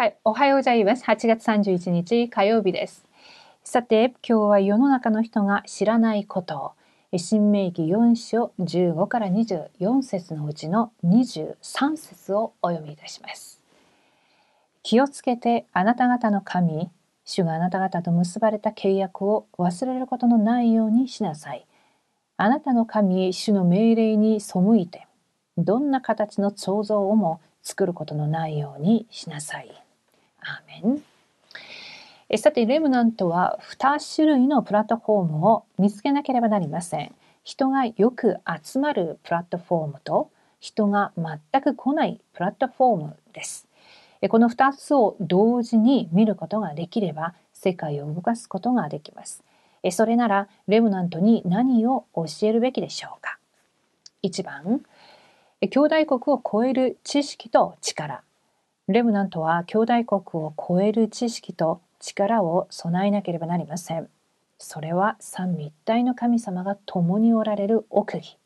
[0.00, 1.04] はい、おはようございます。
[1.04, 3.04] 8月31日火曜日です。
[3.62, 6.74] さて、今日は世の中の人が知らないこと
[7.12, 13.60] を、新明記4章15から24節のうちの23節をお読みいたします。
[14.82, 16.88] 気をつけてあなた方の神、
[17.26, 21.66] 主があなた方と結ばれた契約を忘れることのないようにしなさい。
[22.38, 25.06] あなたの神、主の命令に背いて、
[25.58, 29.70] どんな形の創造をも作ることのないようにしなさい。
[30.42, 31.02] アーメン。
[32.28, 37.14] えさて、レムナントは2種類のプラットフォームを見つけなければなりません。
[37.42, 40.30] 人がよく集まるプラットフォームと
[40.60, 43.66] 人が全く来ないプラットフォームです。
[44.28, 49.42] この2つを同時に見ることができれば世界を動かすことができます。
[49.90, 53.38] それならレムナントに何を教えるべきでしょうか
[54.22, 54.82] ?1 番、
[55.62, 58.22] 兄弟国を超える知識と力。
[58.92, 64.08] レムナントは兄弟国を超える知識と力を備えなければなりません。
[64.58, 68.36] それは三位一体の神様が共におられる奥義、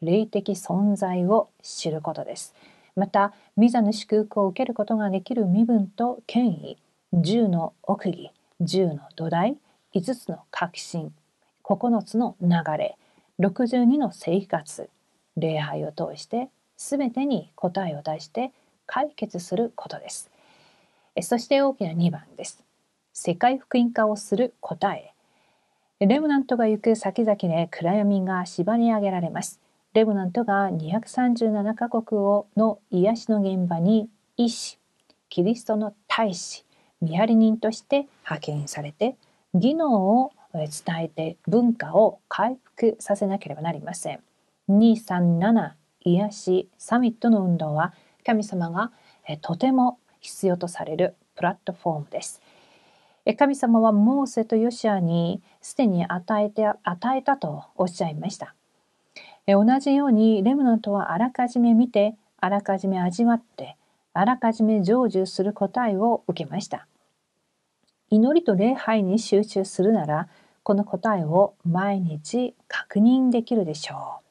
[0.00, 2.52] 霊的存在を知ることです。
[2.96, 6.78] また、ミザの祝福を受けることができる身分と権威、
[7.12, 9.56] 十の奥義、十の土台、
[9.92, 11.14] 五つの革新、
[11.62, 12.96] 九つの流れ、
[13.38, 14.90] 62の生活、
[15.36, 18.50] 礼拝を通して全てに答えを出して
[18.92, 20.30] 解決することです。
[21.22, 22.62] そして大きな2番です。
[23.14, 25.14] 世界福音化をする答え。
[26.00, 29.60] レムナントが行く先々で暗闇が縛り上げられます。
[29.94, 34.78] レムナントが237カ国をの癒しの現場に医師、
[35.30, 36.66] キリストの大使、
[37.00, 39.16] 見張り人として派遣されて、
[39.54, 44.20] 技能を伝えて文化を回復させなければなりません。
[44.68, 45.72] 237
[46.04, 48.92] 癒しサミットの運動は神様が
[49.40, 52.40] とても必要とされるプラットフォームです。
[53.38, 58.54] 神様はモーセとヨシアにすでに与えて与えたとおっしゃいました。
[59.46, 63.76] 同じようにレムナントはあらかじめ見て、あらかじめ味わって、
[64.12, 66.86] あらかじめ成就する答えを受けました。
[68.10, 70.28] 祈りと礼拝に集中するなら、
[70.62, 74.21] この答えを毎日確認できるでしょう。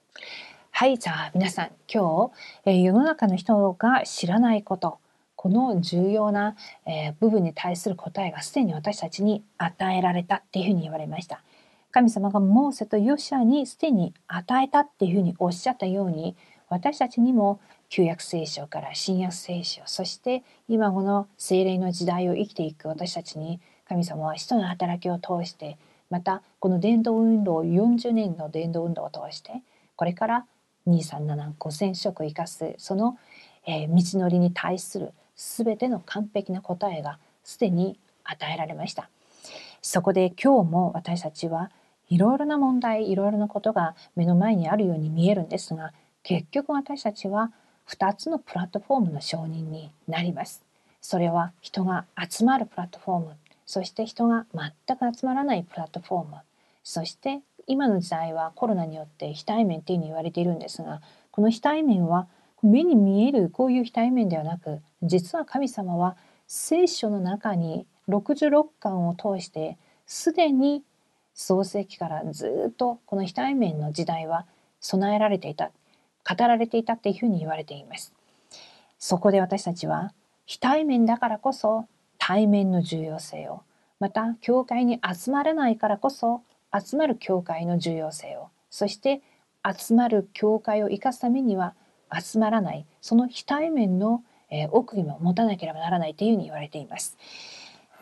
[0.81, 2.31] はい、じゃあ皆さん、今
[2.66, 4.97] 日、えー、世の中の人が知らないこと、
[5.36, 6.56] この重要な、
[6.88, 11.44] えー、部分に対する答えがすでに私たちに与えられたっていうふうに言われました。
[11.91, 16.36] 神様がモーセとヨシアにすでに与えたっていうふうにおっしゃったように、
[16.68, 17.59] 私たちにも
[17.90, 25.78] 旧約聖書から新約聖書、そして今この精霊の時代を生きていく私たちに神様は使徒の働きを通して、
[26.09, 29.62] またこの伝道運動、40年の伝道運動を通して、
[29.96, 30.46] これから
[30.88, 33.18] 237 5,000色生かすその、
[33.66, 39.09] えー、道のりに対する全ての完璧な答えがすでに与えられました。
[39.81, 41.72] そこで今日も私たちは
[42.09, 45.94] いろいろな問題いろいろなことが目の前にあるように見えるんですが
[46.24, 47.52] 結局私たちは
[47.90, 50.64] 2つのプラットフォームの承認になります。
[51.02, 56.36] それは人が集まるプラットフォームそして人が全く集まらないプラットフォーム
[56.84, 61.02] そして今の時代はコロナによって非対面っていうふうに言われているんですが
[61.32, 62.28] この非対面は
[62.62, 66.16] 目に見えるこういう非対面ではなく実は神様は
[66.48, 70.84] 聖書の中に66巻を通してすでに
[71.34, 74.46] 創世記からずっとこの非対面の時代は
[74.80, 75.72] 備えられていた
[76.28, 78.14] 語られていたっていうふうに言われています。
[79.00, 80.14] そこで私たちは
[80.46, 81.86] 非対面だからこそ
[82.20, 83.64] 対面の重要性を
[84.00, 86.44] また教会に集まれないからこそ
[86.78, 89.22] 集まる教会の重要性をそして
[89.64, 91.76] 集まる教会を生かすためには
[92.12, 97.18] 集まらないその非対面の、えー、奥義も持たなければならないというふうに言われています。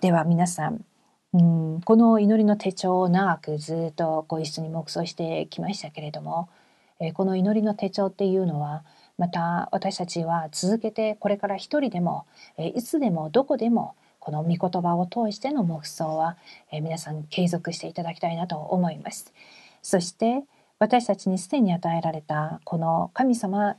[0.02, 0.85] では皆さん
[1.34, 6.50] うんこの祈りの手帳を長くずっとご一緒に黙想してきましたけれども、
[7.00, 8.84] えー、この祈りの手帳っていうのは
[9.18, 12.25] また私たちは続けてこれから一人でも、
[12.57, 16.38] えー、いつでもどこでもこの御言葉を通しての黙想は、
[16.71, 19.33] え皆さん継続していただきたいなと思います。
[19.81, 20.44] そして
[20.80, 23.75] 私たちにすでに与えられたこの神様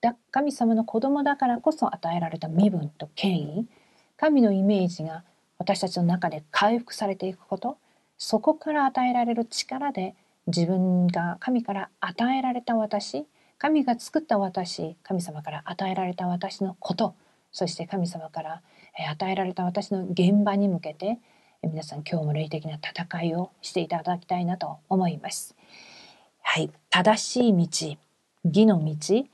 [0.00, 3.68] だ神様の子供だからこそ与えられた身分と権威
[4.16, 5.24] 神のイメージが
[5.58, 7.78] 私たちの中で回復されていくこと
[8.18, 10.14] そこから与えられる力で
[10.46, 13.26] 自分が神から与えられた私
[13.58, 17.14] 神が作った私神様から与えられた私のこと
[17.52, 18.62] そして神様から
[19.10, 21.18] 与えられた私の現場に向けて
[21.62, 25.54] 皆さん今日も霊的な戦いをしていただきたいなと思います。
[26.42, 27.96] はい、正しい道、
[28.44, 29.24] 義の道、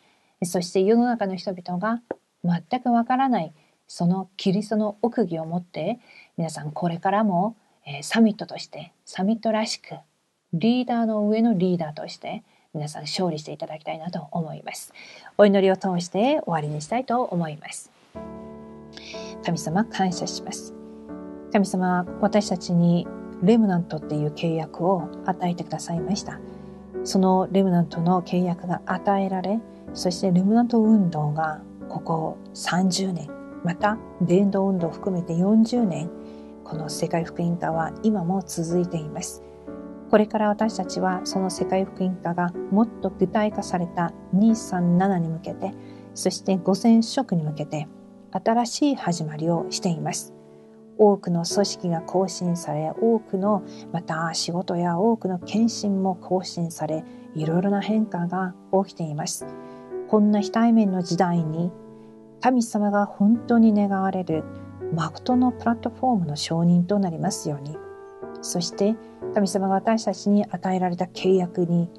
[0.45, 2.03] そして世の中の人々が
[2.45, 3.53] 全くわからない
[3.89, 5.99] そのキリストの奥義を持って
[6.37, 7.57] 皆さんこれからも、
[7.87, 9.95] えサミットとしてサミットらしく
[10.53, 12.43] リーダーの上のリーダーとして
[12.75, 14.93] 皆さん勝利していただきたいなと思います。
[15.39, 17.98] お祈りを通して終わりにしたいと思います。
[19.45, 20.75] 神様感謝します。
[21.53, 23.07] 神様私たちに
[23.43, 26.41] レムナントっていう契約を与えてくださいました。
[27.05, 29.61] そのレムナントの契約が与えられ、
[29.95, 33.31] そしてレムナント運動がここ30年、
[33.65, 36.11] また伝道運動を含めて40年、
[36.65, 39.43] この世界福音化は今も続いています。
[40.11, 45.73] これから私たちはその世界福音化がもっと具体化された237に向けて、
[46.15, 47.89] そして5000色に向けて
[48.33, 50.35] 新しい始まりをしています。
[50.99, 57.05] 多くの組織が更新され、多くのまた仕事や多くの献身も更新され、
[57.35, 58.55] いろいろな変化が
[58.85, 59.47] 起きています。
[60.09, 61.71] こんな非対面の時代に
[62.41, 64.45] 神様が本当に願われる
[64.95, 67.77] 誠のプラットフォームの承認となりますように。
[68.41, 68.97] そして
[69.35, 71.91] 神様が私たちに与えられた契約に、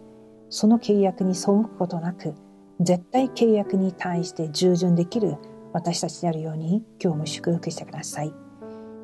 [0.49, 2.33] その契約に背くことなく、
[2.79, 5.37] 絶対契約に対して従順できる
[5.73, 8.33] 私たちであるように今日も祝福してください。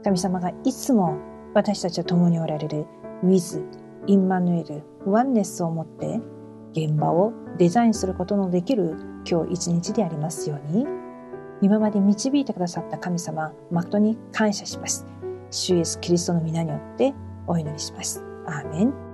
[0.03, 1.17] 神様がいつも
[1.53, 2.85] 私たちと共におられる
[3.23, 3.63] with
[4.07, 6.19] インマヌエルワンネスを持って
[6.73, 8.95] 現場をデザインすることのできる
[9.27, 10.85] 今日一日でありますように
[11.61, 15.07] 今まで導いてくださった神様誠に感謝します
[15.49, 17.13] 主イエスキリストの皆によって
[17.47, 18.23] お祈りします。
[18.47, 19.04] アーメン